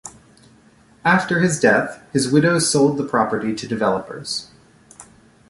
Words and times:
After 1.05 1.41
his 1.41 1.59
death, 1.59 2.01
his 2.11 2.27
widow 2.27 2.57
sold 2.57 2.97
the 2.97 3.05
property 3.05 3.53
to 3.53 3.67
developers. 3.67 4.47